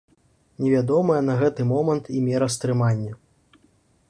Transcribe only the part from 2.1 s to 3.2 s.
і мера стрымання.